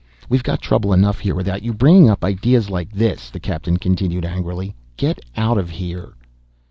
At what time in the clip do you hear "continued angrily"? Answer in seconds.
3.77-4.73